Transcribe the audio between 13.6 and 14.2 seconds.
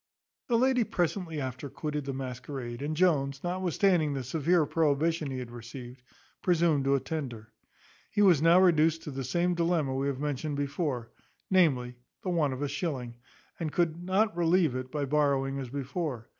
could